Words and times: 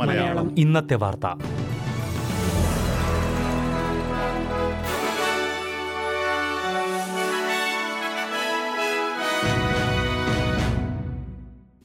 മലയാളം. 0.00 0.58
ഇന്നത്തെ 0.58 0.94
വാർത്ത. 0.94 1.26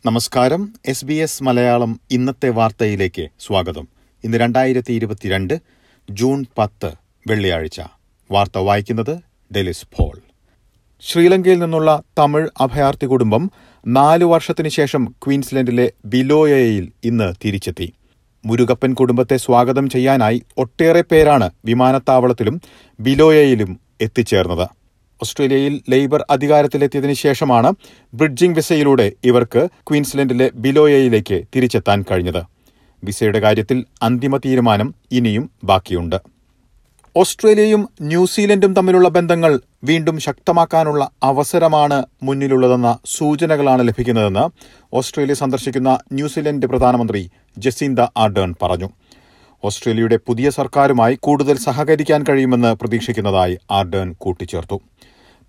നമസ്കാരം. 0.05 0.73
എസ് 0.85 1.05
ബി 1.05 1.13
എസ് 1.13 1.43
മലയാളം 1.43 1.99
ഇന്നത്തെ 2.11 2.49
വാർത്തയിലേക്ക് 2.49 3.27
സ്വാഗതം. 3.39 3.87
ഇന്ന് 4.23 4.37
രണ്ടായിരത്തി 4.37 4.93
ഇരുപത്തിരണ്ട് 4.93 5.59
ജൂൺ 6.09 6.45
പത്ത് 6.57 6.91
വെള്ളിയാഴ്ച. 7.27 7.81
വാർത്ത 8.31 8.57
വായിക്കുന്നത് 8.57 9.17
ഡെലിസ് 9.55 9.85
ഫോൾ 9.85 10.19
ശ്രീലങ്കയിൽ 11.03 11.59
നിന്നുള്ള 11.59 12.03
തമിഴ് 12.19 12.47
അഭയാർത്ഥി 12.59 13.05
കുടുംബം 13.05 13.51
നാലു 13.87 14.25
വർഷത്തിനു 14.25 14.69
ശേഷം 14.69 15.15
ക്വീൻസ്ലൻഡിലെ 15.25 15.91
ബിലോയയിൽ 16.05 16.91
ഇന്ന് 17.03 17.33
തിരിച്ചെത്തി. 17.45 17.93
മുരുകപ്പൻ 18.45 18.93
കുടുംബത്തെ 18.93 19.37
സ്വാഗതം 19.37 19.89
ചെയ്യാനായി 19.89 20.43
ഒട്ടേറെ 20.57 21.01
പേരാണ് 21.01 21.49
വിമാനത്താവളത്തിലും 21.65 22.61
ബിലോയയിലും 22.99 23.79
എത്തിച്ചേർന്നത്. 24.01 24.69
ഓസ്ട്രേലിയയിൽ 25.21 25.81
ലേബർ 25.89 26.25
അധികാരത്തിലെത്തിയതിനു 26.29 27.13
ശേഷമാണ് 27.13 27.73
ബ്രിഡ്ജിംഗ് 28.13 28.55
വിസയിലൂടെ 28.55 29.11
ഇവർക്ക് 29.23 29.67
ക്വീൻസ്ലൻഡിലെ 29.89 30.51
ബിലോയയിലേക്ക് 30.53 31.43
തിരിച്ചെത്താൻ 31.55 32.05
കഴിഞ്ഞത്. 32.11 32.43
വിസയുടെ 33.03 33.39
കാര്യത്തിൽ 33.39 33.85
അന്തിമ 34.01 34.37
തീരുമാനം 34.37 34.95
ഇനിയും 35.11 35.51
ബാക്കിയുണ്ട്. 35.63 36.15
ഓസ്ട്രേലിയയും 37.15 37.89
ന്യൂസിലൻഡും 38.01 38.73
തമ്മിലുള്ള 38.73 39.09
ബന്ധങ്ങൾ 39.09 39.59
വീണ്ടും 39.83 40.19
ശക്തമാക്കാനുള്ള 40.19 41.11
അവസരമാണ് 41.23 42.05
മുന്നിലുള്ളതെന്ന 42.23 42.89
സൂചനകളാണ് 43.05 43.87
ലഭിക്കുന്നതെന്ന് 43.87 44.43
ഓസ്ട്രേലിയ 44.93 45.33
സന്ദർശിക്കുന്ന 45.33 45.99
ന്യൂസിലൻഡ് 46.11 46.67
പ്രധാനമന്ത്രി 46.67 47.21
ജസീന്ത 47.57 47.99
ആർഡേൺ 48.17 48.55
പറഞ്ഞു. 48.61 48.89
ഓസ്ട്രേലിയയുടെ 49.63 50.17
പുതിയ 50.27 50.49
സർക്കാരുമായി 50.49 51.17
കൂടുതൽ 51.19 51.57
സഹകരിക്കാൻ 51.57 52.21
കഴിയുമെന്ന് 52.29 52.75
പ്രതീക്ഷിക്കുന്നതായി 52.75 53.57
ആർഡേൺ 53.71 54.13
കൂട്ടിച്ചേർത്തു. 54.13 54.77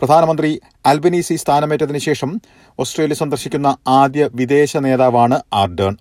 പ്രധാനമന്ത്രി 0.00 0.61
അൽബനീസി 0.86 1.34
സ്ഥാനമേറ്റതിനു 1.34 1.98
ശേഷം 1.98 2.41
ഓസ്ട്രേലിയ 2.78 3.14
സന്ദർശിക്കുന്ന 3.14 3.77
ആദ്യ 3.89 4.30
വിദേശ 4.34 4.77
നേതാവാണ് 4.77 5.41
ആർഡേൺ. 5.52 5.96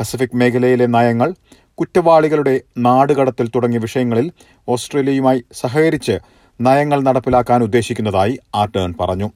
പസഫിക് 0.00 0.36
മേഖലയിലെ 0.36 0.86
നയങ്ങൾ 0.86 1.34
കുറ്റവാളികളുടെ 1.74 2.60
നാടുകടത്തിൽ 2.78 3.48
തുടങ്ങിയ 3.48 3.78
വിഷയങ്ങളിൽ 3.78 4.32
ഓസ്ട്രേലിയയുമായി 4.68 5.44
സഹകരിച്ച് 5.52 6.18
നയങ്ങൾ 6.60 7.00
നടപ്പിലാക്കാൻ 7.00 7.62
ഉദ്ദേശിക്കുന്നതായി 7.62 8.38
ആർട്ടേൺ 8.54 8.94
പറഞ്ഞു. 9.00 9.30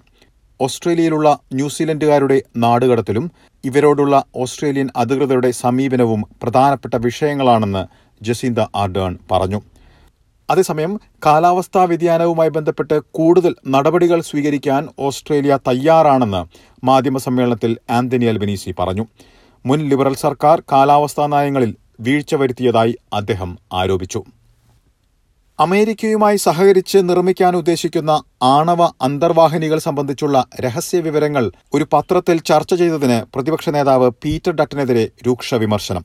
ഓസ്ട്രേലിയയിലുള്ള 0.61 1.39
ന്യൂസിലൻഡുകാരുടെ 1.55 2.43
നാടുകടത്തലും 2.57 3.31
ഇവരോടുള്ള 3.65 4.25
ഓസ്ട്രേലിയൻ 4.37 4.89
അധികൃതരുടെ 4.97 5.51
സമീപനവും 5.51 6.25
പ്രധാനപ്പെട്ട 6.43 6.95
വിഷയങ്ങളാണെന്ന് 6.95 7.83
ജസീന്ത 8.25 8.59
ആർഡേൺ 8.75 9.19
പറഞ്ഞു. 9.31 9.61
അതേസമയം 10.51 11.01
കാലാവസ്ഥാ 11.27 11.85
വ്യതിയാനവുമായി 11.85 12.49
ബന്ധപ്പെട്ട് 12.49 13.01
കൂടുതൽ 13.11 13.55
നടപടികൾ 13.69 14.21
സ്വീകരിക്കാൻ 14.21 14.89
ഓസ്ട്രേലിയ 14.99 15.59
തയ്യാറാണെന്ന് 15.69 16.43
മാധ്യമ 16.87 17.19
സമ്മേളനത്തിൽ 17.19 17.77
ആന്റണി 17.91 18.25
അൽബനീസി 18.25 18.75
പറഞ്ഞു. 18.79 19.07
മുൻ 19.67 19.89
ലിബറൽ 19.89 20.15
സർക്കാർ 20.15 20.63
കാലാവസ്ഥാ 20.73 21.27
നയങ്ങളിൽ 21.27 21.77
വീഴ്ച 22.01 22.35
വരുത്തിയതായി 22.35 22.97
അദ്ദേഹം 23.13 23.59
ആരോപിച്ചു. 23.73 24.25
അമേരിക്കയുമായി 25.65 26.39
സഹകരിച്ച് 26.45 26.99
നിർമ്മിക്കാൻ 27.09 27.53
ഉദ്ദേശിക്കുന്ന 27.57 28.13
ആണവ 28.43 28.83
അന്തർവാഹിനികൾ 29.07 29.79
സംബന്ധിച്ചുള്ള 29.87 30.37
രഹസ്യ 30.65 30.99
വിവരങ്ങൾ 31.07 31.45
ഒരു 31.75 31.87
പത്രത്തിൽ 31.93 32.37
ചർച്ച 32.51 32.73
ചെയ്തതിന് 32.75 33.19
പ്രതിപക്ഷ 33.35 33.69
നേതാവ് 33.77 34.09
പീറ്റർ 34.23 34.53
ഡട്ടനെതിരെ 34.61 35.05
രൂക്ഷ 35.27 35.55
വിമർശനം. 35.55 36.05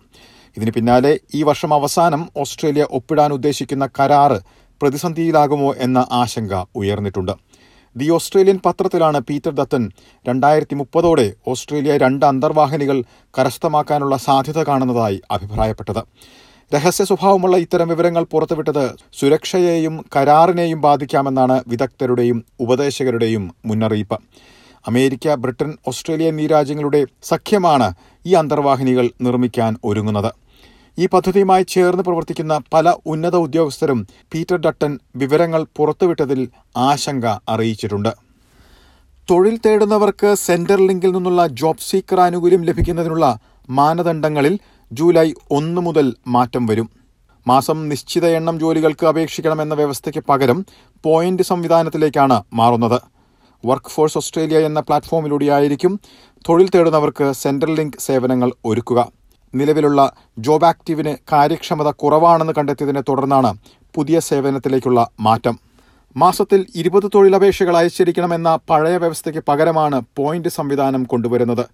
ഇതിന് 0.58 0.72
പിന്നാലെ 0.72 1.14
ഈ 1.36 1.44
വർഷം 1.44 1.72
അവസാനം 1.74 2.22
ഓസ്ട്രേലിയ 2.44 2.84
ഒപ്പിടാൻ 2.98 3.32
ഉദ്ദേശിക്കുന്ന 3.34 3.86
കരാറ് 4.00 4.40
പ്രതിസന്ധിയിലാകുമോ 4.82 5.74
എന്ന 5.86 6.00
ആശങ്ക 6.22 6.54
ഉയർന്നിട്ടുണ്ട്. 6.76 7.34
ദി 7.96 8.08
ഓസ്ട്രേലിയൻ 8.10 8.58
പത്രത്തിലാണ് 8.66 9.20
പീറ്റർ 9.30 9.54
ദത്തൻ 9.60 9.84
രണ്ടായിരത്തി 10.28 10.76
മുപ്പതോടെ 10.76 11.28
ഓസ്ട്രേലിയ 11.48 11.94
രണ്ട് 11.98 12.26
അന്തർവാഹിനികൾ 12.26 12.98
കരസ്ഥമാക്കാനുള്ള 13.38 14.18
സാധ്യത 14.28 14.60
കാണുന്നതായി 14.64 15.20
അഭിപ്രായപ്പെട്ടത്. 15.32 16.04
രഹസ്യ 16.74 17.04
സ്വഭാവമുള്ള 17.10 17.56
ഇത്തരം 17.64 17.88
വിവരങ്ങൾ 17.92 18.24
പുറത്തുവിട്ടത് 18.32 18.86
സുരക്ഷയെയും 19.20 19.96
കരാറിനെയും 20.16 20.80
ബാധിക്കാമെന്നാണ് 20.86 21.58
വിദഗ്ധരുടെയും 21.68 22.38
ഉപദേശകരുടെയും 22.60 23.44
മുന്നറിയിപ്പ്. 23.66 24.18
അമേരിക്ക 24.88 25.36
ബ്രിട്ടൻ 25.44 25.70
ഓസ്ട്രേലിയ 25.88 26.32
എന്നീ 26.32 26.48
രാജ്യങ്ങളുടെ 26.48 27.02
സഖ്യമാണ് 27.24 27.88
ഈ 28.26 28.34
അന്തർവാഹിനികൾ 28.34 29.06
നിർമ്മിക്കാൻ 29.22 29.72
ഒരുങ്ങുന്നത്. 29.84 30.32
ഈ 30.98 31.06
പദ്ധതിയുമായി 31.14 31.64
ചേർന്ന് 31.74 32.04
പ്രവർത്തിക്കുന്ന 32.04 32.54
പല 32.74 32.94
ഉന്നത 33.14 33.36
ഉദ്യോഗസ്ഥരും 33.46 34.02
പീറ്റർ 34.34 34.58
ഡട്ടൻ 34.66 34.92
വിവരങ്ങൾ 35.22 35.62
പുറത്തുവിട്ടതിൽ 35.78 36.42
ആശങ്ക 36.90 37.26
അറിയിച്ചിട്ടുണ്ട്. 37.50 38.12
തൊഴിൽ 39.30 39.56
തേടുന്നവർക്ക് 39.66 40.30
സെന്റർ 40.48 40.80
ലിങ്കിൽ 40.88 41.12
നിന്നുള്ള 41.12 41.42
ജോബ് 41.62 41.86
സീക്കർ 41.90 42.20
ആനുകൂല്യം 42.20 42.64
ലഭിക്കുന്നതിനുള്ള 42.70 43.28
മാനദണ്ഡങ്ങളിൽ 43.70 44.56
ജൂലൈ 44.92 45.34
ഒന്ന് 45.52 45.82
മുതൽ 45.82 46.16
മാറ്റം 46.28 46.66
വരും. 46.66 46.90
മാസം 47.48 47.90
നിശ്ചിത 47.90 48.26
എണ്ണം 48.26 48.60
ജോലികൾക്ക് 48.60 49.06
അപേക്ഷിക്കണമെന്ന 49.06 49.74
വ്യവസ്ഥയ്ക്ക് 49.74 50.24
പകരം 50.30 50.66
പോയിന്റ് 51.04 51.44
സംവിധാനത്തിലേക്കാണ് 51.44 52.44
മാറുന്നത്. 52.54 53.02
വർക്ക് 53.66 53.90
ഫോഴ്സ് 53.90 54.18
ഓസ്ട്രേലിയ 54.18 54.58
എന്ന 54.60 54.80
പ്ലാറ്റ്ഫോമിലൂടെയായിരിക്കും 54.80 56.00
തൊഴിൽ 56.50 56.70
തേടുന്നവർക്ക് 56.70 57.32
സെൻട്രൽ 57.32 57.76
ലിങ്ക് 57.76 58.00
സേവനങ്ങൾ 58.00 58.52
ഒരുക്കുക. 58.66 59.12
നിലവിലുള്ള 59.56 60.14
ജോബ് 60.40 60.66
ആക്റ്റീവിന് 60.66 61.16
കാര്യക്ഷമത 61.32 61.92
കുറവാണെന്ന് 61.92 62.54
കണ്ടെത്തിയതിനെ 62.58 63.02
തുടർന്നാണ് 63.02 63.58
പുതിയ 63.96 64.20
സേവനത്തിലേക്കുള്ള 64.20 65.10
മാറ്റം. 65.20 65.60
മാസത്തിൽ 66.18 66.66
ഇരുപത് 66.76 67.12
തൊഴിലപേക്ഷകൾ 67.16 67.78
അയച്ചിരിക്കണമെന്ന 67.78 68.60
പഴയ 68.70 68.98
വ്യവസ്ഥയ്ക്ക് 68.98 69.44
പകരമാണ് 69.48 70.02
പോയിന്റ് 70.16 70.50
സംവിധാനം 70.50 71.04
കൊണ്ടുവരുന്നത്. 71.04 71.66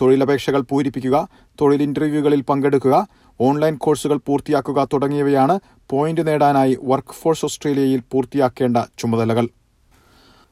തൊഴിലപേക്ഷകൾ 0.00 0.60
പൂരിപ്പിക്കുക 0.60 1.28
തൊഴിൽ 1.60 1.82
ഇന്റർവ്യൂകളിൽ 1.82 2.40
പങ്കെടുക്കുക 2.40 3.08
ഓൺലൈൻ 3.40 3.76
കോഴ്സുകൾ 3.76 4.20
പൂർത്തിയാക്കുക 4.26 4.88
തുടങ്ങിയവയാണ് 4.92 5.60
പോയിന്റ് 5.90 6.26
നേടാനായി 6.26 6.78
വർക്ക് 6.82 7.14
ഫോഴ്സ് 7.14 7.44
ഓസ്ട്രേലിയയിൽ 7.44 8.02
പൂർത്തിയാക്കേണ്ട 8.12 8.76
ചുമതലകൾ. 8.98 9.48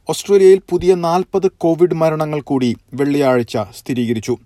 ഓസ്ട്രേലിയയിൽ 0.09 0.61
പുതിയ 0.71 0.95
നാൽപ്പത് 0.95 1.51
കോവിഡ് 1.51 1.95
മരണങ്ങൾ 1.95 2.41
കൂടി 2.41 2.77
വെള്ളിയാഴ്ച 2.95 3.57
സ്ഥിരീകരിച്ചു. 3.57 4.39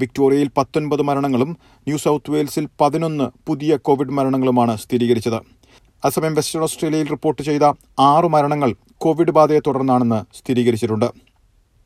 വിക്ടോറിയയിൽ 0.00 0.50
പത്തൊൻപത് 0.56 1.02
മരണങ്ങളും 1.02 1.56
ന്യൂ 1.76 1.98
സൌത്ത് 1.98 2.30
വെയിൽസിൽ 2.30 2.68
പതിനൊന്ന് 2.80 3.30
പുതിയ 3.46 3.76
കോവിഡ് 3.76 4.10
മരണങ്ങളുമാണ് 4.10 4.76
സ്ഥിരീകരിച്ചത്. 4.76 5.56
അസമയം 6.04 6.34
വെസ്റ്റേൺ 6.34 6.62
ഓസ്ട്രേലിയയിൽ 6.62 7.08
റിപ്പോർട്ട് 7.08 7.42
ചെയ്ത 7.42 7.62
ആറ് 7.98 8.24
മരണങ്ങൾ 8.24 8.74
കോവിഡ് 8.98 9.30
ബാധയെ 9.30 9.58
തുടർന്നാണെന്ന് 9.58 10.36
സ്ഥിരീകരിച്ചിട്ടുണ്ട്. 10.36 11.06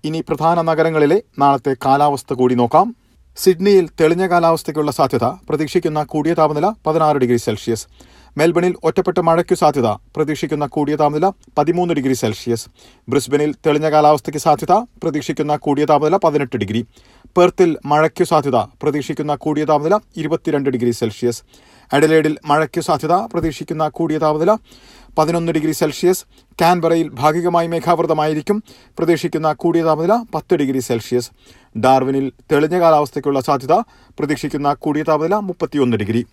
ഇനി 0.05 0.21
പ്രധാന 0.29 0.61
നഗരങ്ങളിലെ 0.61 1.23
നാളത്തെ 1.39 1.77
കാലാവസ്ഥ 1.85 2.33
കൂടി 2.33 2.55
നോക്കാം. 2.55 2.97
സിഡ്നിയിൽ 3.37 3.89
തെളിഞ്ഞ 4.01 4.27
കാലാവസ്ഥയ്ക്കുള്ള 4.27 4.91
സാധ്യത 4.91 5.25
പ്രതീക്ഷിക്കുന്ന 5.25 6.03
കൂടിയ 6.03 6.35
താപനില 6.35 6.73
പതിനാറ് 6.87 7.17
ഡിഗ്രി 7.17 7.37
സെൽഷ്യസ്. 7.37 7.87
മെൽബണിൽ 8.37 8.77
ഒറ്റപ്പെട്ട 8.85 9.19
മഴയ്ക്കു 9.19 9.55
സാധ്യത 9.55 9.87
പ്രതീക്ഷിക്കുന്ന 9.87 10.67
കൂടിയ 10.67 10.97
താപനില 10.97 11.31
പതിമൂന്ന് 11.59 11.95
ഡിഗ്രി 11.95 12.13
സെൽഷ്യസ്. 12.13 12.67
ബ്രിസ്ബനിൽ 13.09 13.55
തെളിഞ്ഞ 13.67 13.91
കാലാവസ്ഥയ്ക്ക് 13.91 14.41
സാധ്യത 14.41 14.73
പ്രതീക്ഷിക്കുന്ന 14.73 15.57
കൂടിയ 15.57 15.85
താപനില 15.85 16.17
പതിനെട്ട് 16.17 16.57
ഡിഗ്രി. 16.57 16.87
പെർത്തിൽ 17.37 17.79
മഴയ്ക്കു 17.87 18.25
സാധ്യത 18.25 18.57
പ്രതീക്ഷിക്കുന്ന 18.57 19.35
കൂടിയ 19.35 19.65
താപനില 19.65 19.99
ഇരുപത്തിരണ്ട് 20.17 20.71
ഡിഗ്രി 20.71 20.91
സെൽഷ്യസ്. 20.91 21.43
അഡലേഡിൽ 21.93 22.39
മഴയ്ക്കു 22.45 22.81
സാധ്യത 22.81 23.13
പ്രതീക്ഷിക്കുന്ന 23.13 23.89
കൂടിയ 23.89 24.19
താപനില 24.19 24.53
പതിനൊന്ന് 25.19 25.53
ഡിഗ്രി 25.53 25.73
സെൽഷ്യസ്. 25.73 26.25
കാൻബറയിൽ 26.61 27.09
ഭാഗികമായി 27.09 27.67
മേഘാവൃതമായിരിക്കും. 27.67 28.63
പ്രതീക്ഷിക്കുന്ന 28.99 29.53
കൂടിയ 29.53 29.83
താപനില 29.83 30.25
പത്ത് 30.35 30.55
ഡിഗ്രി 30.55 30.79
സെൽഷ്യസ്. 30.79 31.31
ഡാർവിനിൽ 31.79 32.33
തെളിഞ്ഞ 32.53 32.81
കാലാവസ്ഥയ്ക്കുള്ള 32.81 33.41
സാധ്യത 33.41 33.83
പ്രതീക്ഷിക്കുന്ന 34.19 34.75
കൂടിയ 34.75 35.03
താപനില 35.03 35.35
മുപ്പത്തിയൊന്ന് 35.35 35.97
ഡിഗ്രി. 35.97 36.27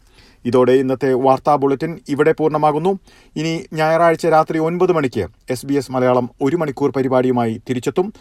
ഇതോടെ 0.45 0.71
ഇന്നത്തെ 0.71 1.13
വാർത്താ 1.13 1.56
ബുള്ളറ്റിൻ 1.56 2.00
ഇവിടെ 2.09 2.31
പൂർണമാകുന്നു. 2.31 3.00
ഇനി 3.35 3.65
ഞായറാഴ്ച 3.74 4.25
രാത്രി 4.25 4.59
ഒൻപത് 4.59 4.91
മണിക്ക് 4.91 5.27
എസ് 5.50 5.65
ബി 5.65 5.73
എസ് 5.73 5.91
മലയാളം 5.91 6.30
ഒരു 6.41 6.56
മണിക്കൂർ 6.56 6.91
പരിപാടിയുമായി 6.91 7.62
തിരിച്ചെത്തും. 7.69 8.13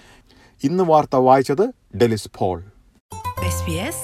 ഇന്ന് 0.65 0.85
വാർത്ത 0.85 1.17
വായിച്ചത് 1.17 1.97
ഡെലിസ് 1.97 2.31
ഫോൾ 2.39 2.65
SBS 3.47 3.97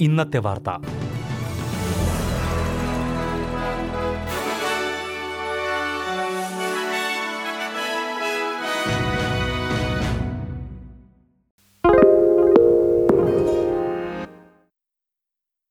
ഇന്നത്തെ 0.00 0.38
വാർത്ത. 0.38 0.70